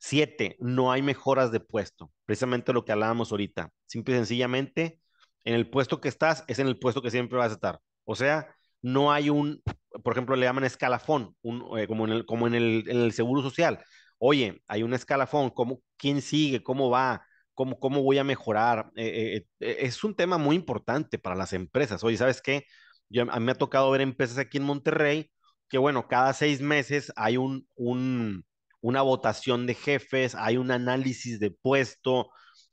Siete, 0.04 0.56
no 0.58 0.90
hay 0.90 1.00
mejoras 1.00 1.52
de 1.52 1.60
puesto. 1.60 2.10
Precisamente 2.24 2.72
lo 2.72 2.84
que 2.84 2.92
hablábamos 2.92 3.30
ahorita. 3.30 3.70
Simple 3.86 4.14
y 4.14 4.18
sencillamente, 4.18 5.00
en 5.44 5.54
el 5.54 5.70
puesto 5.70 6.00
que 6.00 6.08
estás, 6.08 6.44
es 6.48 6.58
en 6.58 6.66
el 6.66 6.78
puesto 6.78 7.02
que 7.02 7.10
siempre 7.10 7.38
vas 7.38 7.50
a 7.52 7.54
estar. 7.54 7.78
O 8.04 8.16
sea, 8.16 8.54
no 8.82 9.12
hay 9.12 9.30
un 9.30 9.62
por 10.02 10.12
ejemplo, 10.12 10.36
le 10.36 10.46
llaman 10.46 10.64
escalafón, 10.64 11.36
eh, 11.76 11.86
como, 11.86 12.06
en 12.06 12.12
el, 12.12 12.26
como 12.26 12.46
en 12.46 12.54
el, 12.54 12.84
en 12.88 12.96
el 12.98 13.12
seguro 13.12 13.42
social. 13.42 13.84
Oye, 14.18 14.62
hay 14.66 14.82
un 14.82 14.94
escalafón, 14.94 15.50
¿cómo, 15.50 15.82
¿quién 15.96 16.22
sigue? 16.22 16.62
¿Cómo 16.62 16.90
va? 16.90 17.26
¿Cómo, 17.54 17.78
cómo 17.78 18.02
voy 18.02 18.18
a 18.18 18.24
mejorar? 18.24 18.90
Eh, 18.96 19.44
eh, 19.60 19.76
es 19.80 20.04
un 20.04 20.14
tema 20.14 20.38
muy 20.38 20.56
importante 20.56 21.18
para 21.18 21.36
las 21.36 21.52
empresas. 21.52 22.02
Oye, 22.04 22.16
¿sabes 22.16 22.40
qué? 22.40 22.64
Yo, 23.08 23.22
a 23.30 23.38
mí 23.38 23.44
me 23.44 23.52
ha 23.52 23.56
tocado 23.56 23.90
ver 23.90 24.00
empresas 24.00 24.38
aquí 24.38 24.58
en 24.58 24.64
Monterrey 24.64 25.30
que, 25.68 25.78
bueno, 25.78 26.08
cada 26.08 26.32
seis 26.32 26.60
meses 26.60 27.12
hay 27.16 27.36
un, 27.36 27.66
un, 27.74 28.44
una 28.82 29.02
votación 29.02 29.66
de 29.66 29.74
jefes, 29.74 30.34
hay 30.34 30.58
un 30.58 30.70
análisis 30.70 31.40
de 31.40 31.50
puesto, 31.50 32.30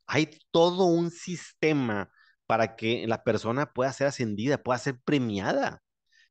hay 0.07 0.29
todo 0.51 0.85
un 0.85 1.11
sistema 1.11 2.11
para 2.47 2.75
que 2.75 3.07
la 3.07 3.23
persona 3.23 3.71
pueda 3.71 3.93
ser 3.93 4.07
ascendida, 4.07 4.61
pueda 4.61 4.79
ser 4.79 4.99
premiada. 5.05 5.81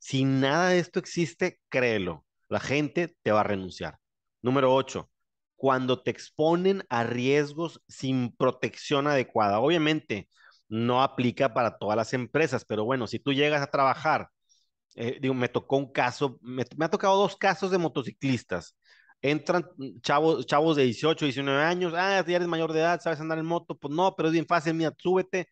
Si 0.00 0.24
nada 0.24 0.70
de 0.70 0.80
esto 0.80 0.98
existe, 0.98 1.60
créelo, 1.70 2.26
la 2.48 2.60
gente 2.60 3.16
te 3.22 3.32
va 3.32 3.40
a 3.40 3.44
renunciar. 3.44 3.98
Número 4.42 4.74
8, 4.74 5.10
cuando 5.56 6.02
te 6.02 6.10
exponen 6.10 6.84
a 6.88 7.04
riesgos 7.04 7.82
sin 7.88 8.34
protección 8.36 9.06
adecuada. 9.06 9.60
Obviamente, 9.60 10.28
no 10.68 11.02
aplica 11.02 11.54
para 11.54 11.78
todas 11.78 11.96
las 11.96 12.12
empresas, 12.14 12.64
pero 12.64 12.84
bueno, 12.84 13.06
si 13.06 13.18
tú 13.18 13.32
llegas 13.32 13.62
a 13.62 13.70
trabajar, 13.70 14.28
eh, 14.94 15.18
digo, 15.20 15.34
me 15.34 15.48
tocó 15.48 15.76
un 15.76 15.92
caso, 15.92 16.38
me, 16.42 16.64
ha 16.80 16.90
tocado 16.90 17.16
dos 17.16 17.36
casos 17.36 17.70
de 17.70 17.78
motociclistas. 17.78 18.76
Entran 19.22 19.68
chavos, 20.00 20.46
chavos 20.46 20.76
de 20.76 20.84
18, 20.84 21.24
19 21.24 21.62
años, 21.62 21.92
ah, 21.96 22.24
ya 22.26 22.36
eres 22.36 22.48
mayor 22.48 22.72
de 22.72 22.80
edad, 22.80 23.00
sabes 23.00 23.20
andar 23.20 23.38
en 23.38 23.46
moto, 23.46 23.76
pues 23.76 23.92
no, 23.92 24.14
pero 24.16 24.28
es 24.28 24.32
bien 24.32 24.46
fácil, 24.46 24.74
mira, 24.74 24.94
súbete, 24.96 25.48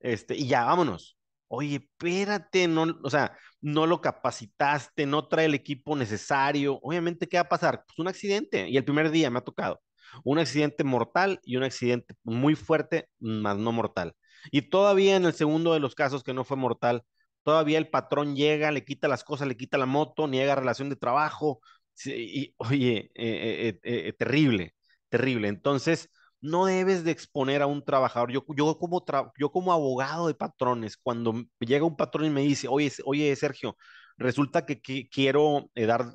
este, 0.00 0.36
y 0.36 0.46
ya, 0.48 0.64
vámonos. 0.64 1.16
Oye, 1.48 1.76
espérate, 1.76 2.66
no, 2.68 2.98
o 3.02 3.10
sea, 3.10 3.36
no 3.60 3.86
lo 3.86 4.00
capacitaste, 4.00 5.06
no 5.06 5.28
trae 5.28 5.46
el 5.46 5.54
equipo 5.54 5.94
necesario. 5.96 6.78
Obviamente, 6.82 7.28
¿qué 7.28 7.36
va 7.36 7.42
a 7.42 7.48
pasar? 7.48 7.84
Pues 7.86 7.98
un 7.98 8.08
accidente. 8.08 8.68
Y 8.70 8.76
el 8.78 8.84
primer 8.84 9.10
día 9.10 9.30
me 9.30 9.38
ha 9.38 9.42
tocado. 9.44 9.80
Un 10.24 10.38
accidente 10.38 10.82
mortal 10.84 11.40
y 11.44 11.56
un 11.56 11.62
accidente 11.64 12.14
muy 12.24 12.54
fuerte, 12.54 13.08
más 13.20 13.58
no 13.58 13.70
mortal. 13.72 14.14
Y 14.50 14.62
todavía 14.62 15.16
en 15.16 15.24
el 15.26 15.34
segundo 15.34 15.74
de 15.74 15.80
los 15.80 15.94
casos 15.94 16.22
que 16.22 16.34
no 16.34 16.44
fue 16.44 16.56
mortal, 16.56 17.04
todavía 17.42 17.78
el 17.78 17.88
patrón 17.88 18.34
llega, 18.36 18.70
le 18.72 18.84
quita 18.84 19.08
las 19.08 19.24
cosas, 19.24 19.48
le 19.48 19.56
quita 19.56 19.78
la 19.78 19.86
moto, 19.86 20.26
niega 20.28 20.54
relación 20.54 20.88
de 20.88 20.96
trabajo. 20.96 21.60
Y, 22.04 22.54
oye, 22.58 23.10
eh, 23.14 23.78
eh, 23.82 24.08
eh, 24.08 24.12
terrible, 24.14 24.74
terrible. 25.08 25.48
Entonces, 25.48 26.10
no 26.40 26.66
debes 26.66 27.04
de 27.04 27.12
exponer 27.12 27.62
a 27.62 27.66
un 27.66 27.84
trabajador. 27.84 28.32
Yo, 28.32 28.44
yo, 28.56 28.78
como, 28.78 29.04
yo 29.38 29.52
como 29.52 29.72
abogado 29.72 30.26
de 30.28 30.34
patrones, 30.34 30.96
cuando 30.96 31.34
llega 31.60 31.84
un 31.84 31.96
patrón 31.96 32.26
y 32.26 32.30
me 32.30 32.42
dice, 32.42 32.68
oye, 32.68 32.92
oye 33.04 33.34
Sergio, 33.36 33.76
resulta 34.16 34.66
que, 34.66 34.80
quiero 34.80 35.70
dar, 35.74 36.12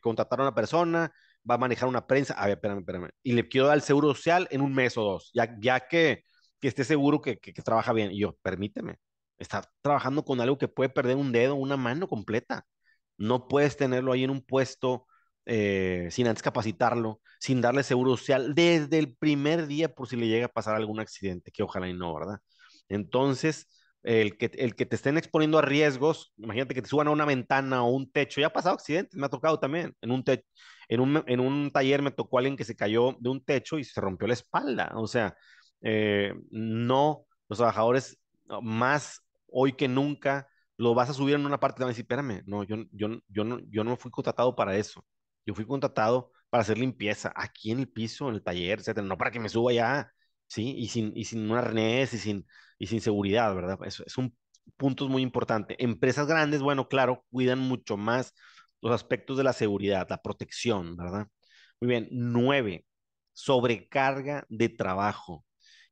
contratar 0.00 0.40
a 0.40 0.42
una 0.44 0.54
persona, 0.54 1.12
va 1.48 1.54
a 1.54 1.58
manejar 1.58 1.88
una 1.88 2.06
prensa, 2.06 2.34
a 2.34 2.46
ver, 2.46 2.56
espérame, 2.56 2.80
espérame, 2.80 3.10
y 3.22 3.32
le 3.32 3.48
quiero 3.48 3.68
dar 3.68 3.76
el 3.76 3.82
seguro 3.82 4.14
social 4.14 4.48
en 4.50 4.60
un 4.60 4.74
mes 4.74 4.96
o 4.98 5.02
dos, 5.02 5.30
ya, 5.34 5.56
ya 5.60 5.86
que, 5.88 6.24
que 6.60 6.68
esté 6.68 6.84
seguro 6.84 7.20
que, 7.20 7.38
que, 7.38 7.52
que 7.52 7.62
trabaja 7.62 7.92
bien. 7.92 8.10
Y 8.12 8.20
yo, 8.20 8.34
permíteme, 8.42 8.96
está 9.38 9.62
trabajando 9.82 10.24
con 10.24 10.40
algo 10.40 10.58
que 10.58 10.68
puede 10.68 10.90
perder 10.90 11.16
un 11.16 11.32
dedo, 11.32 11.54
una 11.54 11.76
mano 11.76 12.08
completa. 12.08 12.66
No 13.16 13.48
puedes 13.48 13.76
tenerlo 13.76 14.12
ahí 14.12 14.24
en 14.24 14.30
un 14.30 14.42
puesto 14.42 15.06
eh, 15.48 16.08
sin 16.10 16.28
antes 16.28 16.42
capacitarlo, 16.42 17.20
sin 17.40 17.60
darle 17.60 17.82
seguro 17.82 18.16
social 18.16 18.54
desde 18.54 18.98
el 18.98 19.16
primer 19.16 19.66
día 19.66 19.88
por 19.94 20.06
si 20.08 20.16
le 20.16 20.28
llega 20.28 20.46
a 20.46 20.52
pasar 20.52 20.76
algún 20.76 21.00
accidente, 21.00 21.50
que 21.50 21.62
ojalá 21.62 21.88
y 21.88 21.94
no, 21.94 22.14
¿verdad? 22.14 22.38
Entonces, 22.88 23.66
el 24.02 24.36
que, 24.36 24.50
el 24.54 24.74
que 24.74 24.86
te 24.86 24.96
estén 24.96 25.18
exponiendo 25.18 25.58
a 25.58 25.62
riesgos, 25.62 26.32
imagínate 26.36 26.74
que 26.74 26.82
te 26.82 26.88
suban 26.88 27.08
a 27.08 27.12
una 27.12 27.24
ventana 27.24 27.82
o 27.82 27.90
un 27.90 28.10
techo, 28.12 28.40
ya 28.40 28.48
ha 28.48 28.52
pasado 28.52 28.74
accidentes, 28.74 29.18
me 29.18 29.26
ha 29.26 29.30
tocado 29.30 29.58
también, 29.58 29.94
en 30.02 30.10
un, 30.10 30.22
en 30.88 31.00
un, 31.00 31.24
en 31.26 31.40
un 31.40 31.70
taller 31.70 32.02
me 32.02 32.10
tocó 32.10 32.38
alguien 32.38 32.56
que 32.56 32.64
se 32.64 32.76
cayó 32.76 33.16
de 33.18 33.30
un 33.30 33.42
techo 33.44 33.78
y 33.78 33.84
se 33.84 34.00
rompió 34.00 34.28
la 34.28 34.34
espalda, 34.34 34.92
o 34.96 35.06
sea, 35.06 35.34
eh, 35.80 36.34
no, 36.50 37.26
los 37.48 37.58
trabajadores 37.58 38.18
más 38.62 39.22
hoy 39.46 39.72
que 39.72 39.88
nunca 39.88 40.48
lo 40.76 40.94
vas 40.94 41.10
a 41.10 41.14
subir 41.14 41.34
en 41.34 41.46
una 41.46 41.58
parte 41.60 41.82
y 41.82 41.86
decir, 41.86 42.02
espérame, 42.02 42.42
no, 42.46 42.64
yo, 42.64 42.76
yo, 42.92 43.08
yo, 43.28 43.44
no, 43.44 43.58
yo 43.70 43.84
no 43.84 43.96
fui 43.96 44.10
contratado 44.10 44.54
para 44.54 44.76
eso. 44.76 45.04
Yo 45.48 45.54
fui 45.54 45.66
contratado 45.66 46.32
para 46.50 46.62
hacer 46.62 46.78
limpieza 46.78 47.32
aquí 47.36 47.72
en 47.72 47.80
el 47.80 47.88
piso, 47.88 48.28
en 48.28 48.36
el 48.36 48.42
taller, 48.44 48.80
etcétera, 48.80 49.06
no 49.06 49.18
para 49.18 49.30
que 49.30 49.40
me 49.40 49.48
suba 49.48 49.72
ya, 49.72 50.12
¿sí? 50.46 50.74
Y 50.76 50.88
sin, 50.88 51.12
y 51.16 51.24
sin 51.24 51.50
un 51.50 51.56
arnés 51.56 52.14
y 52.14 52.18
sin, 52.18 52.46
y 52.78 52.86
sin 52.86 53.00
seguridad, 53.00 53.54
¿verdad? 53.54 53.78
Eso 53.84 54.04
es 54.06 54.18
un 54.18 54.36
punto 54.76 55.08
muy 55.08 55.22
importante. 55.22 55.82
Empresas 55.82 56.26
grandes, 56.26 56.62
bueno, 56.62 56.88
claro, 56.88 57.24
cuidan 57.30 57.58
mucho 57.60 57.96
más 57.96 58.34
los 58.80 58.92
aspectos 58.92 59.36
de 59.38 59.44
la 59.44 59.52
seguridad, 59.52 60.06
la 60.10 60.22
protección, 60.22 60.96
¿verdad? 60.96 61.28
Muy 61.80 61.88
bien, 61.90 62.08
nueve, 62.10 62.86
sobrecarga 63.32 64.46
de 64.48 64.68
trabajo. 64.68 65.44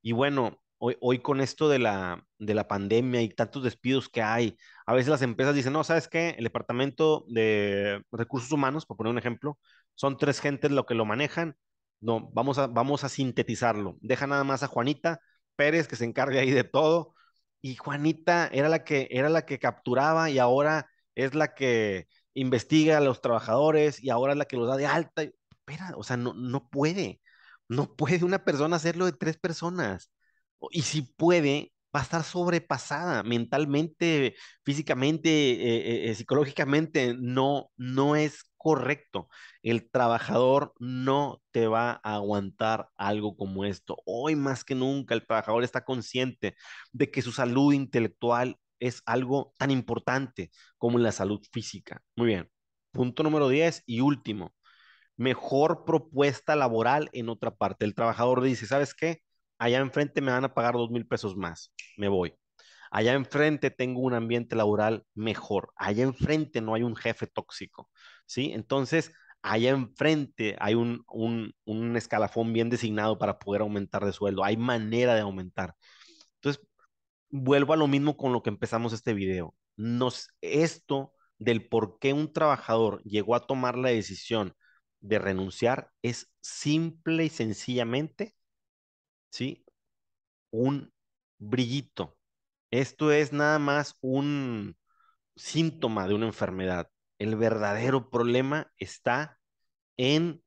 Y 0.02 0.12
bueno, 0.12 0.60
hoy, 0.78 0.96
hoy 1.00 1.20
con 1.20 1.40
esto 1.40 1.68
de 1.68 1.78
la, 1.78 2.24
de 2.38 2.54
la 2.54 2.68
pandemia 2.68 3.22
y 3.22 3.28
tantos 3.30 3.62
despidos 3.64 4.08
que 4.08 4.22
hay, 4.22 4.56
a 4.86 4.94
veces 4.94 5.08
las 5.08 5.22
empresas 5.22 5.54
dicen, 5.54 5.72
no, 5.72 5.84
¿sabes 5.84 6.08
qué? 6.08 6.30
El 6.38 6.44
departamento 6.44 7.24
de 7.28 8.02
recursos 8.12 8.52
humanos, 8.52 8.86
por 8.86 8.96
poner 8.96 9.12
un 9.12 9.18
ejemplo, 9.18 9.58
son 9.94 10.18
tres 10.18 10.40
gentes 10.40 10.70
lo 10.70 10.86
que 10.86 10.94
lo 10.94 11.04
manejan. 11.04 11.56
No, 12.00 12.30
vamos 12.32 12.58
a, 12.58 12.66
vamos 12.66 13.04
a 13.04 13.08
sintetizarlo. 13.08 13.96
Deja 14.00 14.26
nada 14.26 14.44
más 14.44 14.62
a 14.62 14.68
Juanita 14.68 15.20
Pérez 15.56 15.88
que 15.88 15.96
se 15.96 16.04
encargue 16.04 16.38
ahí 16.38 16.50
de 16.50 16.64
todo. 16.64 17.14
Y 17.62 17.76
Juanita 17.76 18.48
era 18.52 18.68
la 18.68 18.84
que, 18.84 19.08
era 19.10 19.28
la 19.28 19.46
que 19.46 19.58
capturaba 19.58 20.30
y 20.30 20.38
ahora 20.38 20.88
es 21.14 21.34
la 21.34 21.54
que 21.54 22.06
investiga 22.34 22.98
a 22.98 23.00
los 23.00 23.20
trabajadores 23.22 24.02
y 24.02 24.10
ahora 24.10 24.32
es 24.32 24.38
la 24.38 24.44
que 24.46 24.56
los 24.56 24.68
da 24.68 24.76
de 24.76 24.86
alta. 24.86 25.22
Espera, 25.22 25.92
o 25.96 26.02
sea, 26.04 26.16
no, 26.16 26.34
no 26.34 26.68
puede. 26.68 27.20
No 27.68 27.96
puede 27.96 28.24
una 28.24 28.44
persona 28.44 28.76
hacerlo 28.76 29.06
de 29.06 29.12
tres 29.12 29.38
personas 29.38 30.10
y 30.70 30.82
si 30.82 31.02
puede, 31.02 31.72
va 31.94 32.00
a 32.00 32.02
estar 32.02 32.22
sobrepasada 32.24 33.22
mentalmente, 33.22 34.34
físicamente, 34.64 35.30
eh, 35.30 36.10
eh, 36.10 36.14
psicológicamente. 36.14 37.14
No, 37.18 37.70
no 37.76 38.16
es 38.16 38.44
correcto. 38.56 39.28
El 39.62 39.90
trabajador 39.90 40.74
no 40.78 41.40
te 41.52 41.68
va 41.68 42.00
a 42.02 42.16
aguantar 42.16 42.88
algo 42.96 43.36
como 43.36 43.64
esto. 43.64 43.96
Hoy 44.04 44.36
más 44.36 44.64
que 44.64 44.74
nunca 44.74 45.14
el 45.14 45.26
trabajador 45.26 45.64
está 45.64 45.84
consciente 45.84 46.56
de 46.92 47.10
que 47.10 47.22
su 47.22 47.32
salud 47.32 47.72
intelectual 47.72 48.58
es 48.78 49.02
algo 49.06 49.54
tan 49.58 49.70
importante 49.70 50.50
como 50.78 50.98
la 50.98 51.12
salud 51.12 51.40
física. 51.52 52.02
Muy 52.16 52.26
bien. 52.28 52.50
Punto 52.92 53.22
número 53.22 53.48
10 53.48 53.82
y 53.86 54.00
último. 54.00 54.54
Mejor 55.16 55.84
propuesta 55.84 56.56
laboral 56.56 57.08
en 57.12 57.28
otra 57.30 57.56
parte. 57.56 57.84
El 57.84 57.94
trabajador 57.94 58.42
dice, 58.42 58.66
¿sabes 58.66 58.94
qué? 58.94 59.22
Allá 59.58 59.78
enfrente 59.78 60.20
me 60.20 60.32
van 60.32 60.44
a 60.44 60.54
pagar 60.54 60.74
dos 60.74 60.90
mil 60.90 61.06
pesos 61.06 61.36
más, 61.36 61.72
me 61.96 62.08
voy. 62.08 62.34
Allá 62.90 63.14
enfrente 63.14 63.70
tengo 63.70 64.00
un 64.00 64.14
ambiente 64.14 64.56
laboral 64.56 65.04
mejor. 65.14 65.72
Allá 65.76 66.04
enfrente 66.04 66.60
no 66.60 66.74
hay 66.74 66.82
un 66.82 66.96
jefe 66.96 67.26
tóxico, 67.26 67.90
¿sí? 68.26 68.52
Entonces, 68.52 69.12
allá 69.42 69.70
enfrente 69.70 70.56
hay 70.60 70.74
un, 70.74 71.04
un, 71.08 71.52
un 71.64 71.96
escalafón 71.96 72.52
bien 72.52 72.70
designado 72.70 73.18
para 73.18 73.38
poder 73.38 73.62
aumentar 73.62 74.04
de 74.04 74.12
sueldo. 74.12 74.44
Hay 74.44 74.56
manera 74.56 75.14
de 75.14 75.20
aumentar. 75.20 75.74
Entonces, 76.36 76.62
vuelvo 77.30 77.72
a 77.72 77.76
lo 77.76 77.88
mismo 77.88 78.16
con 78.16 78.32
lo 78.32 78.42
que 78.42 78.50
empezamos 78.50 78.92
este 78.92 79.14
video. 79.14 79.54
Nos, 79.76 80.30
esto 80.40 81.12
del 81.38 81.68
por 81.68 81.98
qué 81.98 82.12
un 82.12 82.32
trabajador 82.32 83.02
llegó 83.02 83.34
a 83.34 83.46
tomar 83.46 83.76
la 83.76 83.90
decisión 83.90 84.54
de 85.00 85.18
renunciar 85.18 85.90
es 86.02 86.32
simple 86.40 87.24
y 87.24 87.28
sencillamente 87.28 88.34
¿sí? 89.36 89.64
Un 90.50 90.92
brillito. 91.38 92.16
Esto 92.70 93.12
es 93.12 93.32
nada 93.32 93.58
más 93.58 93.96
un 94.00 94.76
síntoma 95.36 96.08
de 96.08 96.14
una 96.14 96.26
enfermedad. 96.26 96.90
El 97.18 97.36
verdadero 97.36 98.10
problema 98.10 98.72
está 98.78 99.38
en 99.98 100.42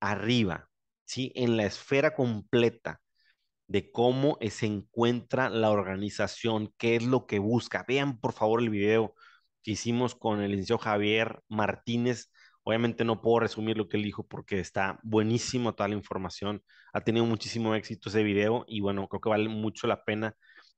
arriba, 0.00 0.68
¿sí? 1.06 1.32
En 1.34 1.56
la 1.56 1.64
esfera 1.66 2.14
completa 2.14 3.00
de 3.68 3.90
cómo 3.90 4.38
se 4.50 4.66
encuentra 4.66 5.48
la 5.50 5.70
organización, 5.70 6.72
qué 6.78 6.96
es 6.96 7.04
lo 7.04 7.26
que 7.26 7.38
busca. 7.38 7.84
Vean 7.88 8.20
por 8.20 8.32
favor 8.34 8.60
el 8.60 8.70
video 8.70 9.14
que 9.62 9.72
hicimos 9.72 10.14
con 10.14 10.42
el 10.42 10.50
licenciado 10.52 10.78
Javier 10.78 11.42
Martínez 11.48 12.30
Obviamente 12.68 13.04
no 13.04 13.22
puedo 13.22 13.38
resumir 13.40 13.76
lo 13.76 13.88
que 13.88 13.96
él 13.96 14.02
dijo 14.02 14.26
porque 14.26 14.58
está 14.58 14.98
buenísimo 15.04 15.74
toda 15.76 15.88
la 15.88 15.94
información. 15.94 16.64
Ha 16.92 17.00
tenido 17.02 17.24
muchísimo 17.24 17.76
éxito 17.76 18.08
ese 18.08 18.24
video 18.24 18.64
y 18.66 18.80
bueno, 18.80 19.06
creo 19.06 19.20
que 19.20 19.28
vale 19.28 19.48
mucho 19.48 19.86
la 19.86 20.04
pena 20.04 20.34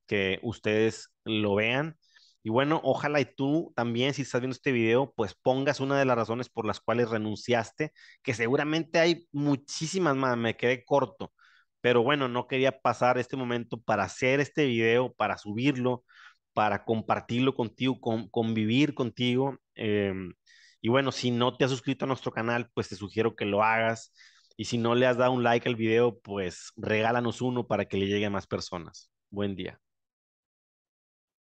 que 0.07 0.39
ustedes 0.43 1.11
lo 1.25 1.55
vean. 1.55 1.97
Y 2.43 2.51
bueno, 2.51 2.81
ojalá 2.85 3.21
y 3.21 3.25
tú 3.25 3.73
también, 3.75 4.13
si 4.13 4.23
estás 4.23 4.43
viendo 4.43 4.55
este 4.55 4.71
video, 4.73 5.15
pues 5.17 5.35
pongas 5.35 5.81
una 5.81 5.99
de 5.99 6.05
las 6.05 6.17
razones 6.17 6.51
por 6.51 6.67
las 6.67 6.79
cuales 6.81 7.09
renunciaste, 7.09 7.93
que 8.23 8.35
seguramente 8.35 8.99
hay 8.99 9.27
muchísimas 9.33 10.15
más, 10.15 10.37
me 10.37 10.57
quedé 10.57 10.85
corto, 10.85 11.33
pero 11.81 12.03
bueno, 12.03 12.29
no 12.29 12.47
quería 12.49 12.81
pasar 12.81 13.19
este 13.19 13.37
momento 13.37 13.81
para 13.81 14.05
hacer 14.05 14.41
este 14.41 14.67
video, 14.67 15.15
para 15.15 15.39
subirlo, 15.39 16.05
para 16.53 16.85
compartirlo 16.85 17.55
contigo, 17.55 17.99
convivir 18.31 18.95
contigo 18.95 19.59
Em, 19.79 20.35
y 20.81 20.89
bueno, 20.89 21.13
si 21.13 21.31
no 21.31 21.57
te 21.57 21.65
has 21.65 21.71
suscrito 21.71 22.05
a 22.05 22.09
nuestro 22.09 22.33
canal, 22.33 22.71
pues 22.75 22.89
te 22.89 22.97
sugiero 22.97 23.35
que 23.37 23.45
lo 23.45 23.63
hagas. 23.63 24.13
Y 24.57 24.65
si 24.67 24.79
no 24.79 24.95
le 24.95 25.07
has 25.07 25.17
dado 25.17 25.33
un 25.33 25.43
like 25.43 25.69
al 25.69 25.77
video, 25.77 26.19
pues 26.21 26.73
regálanos 26.77 27.41
uno 27.43 27.67
para 27.67 27.87
que 27.87 27.97
le 27.97 28.07
llegue 28.07 28.27
a 28.27 28.31
más 28.31 28.47
personas. 28.47 29.11
Buen 29.31 29.57
día. 29.57 29.81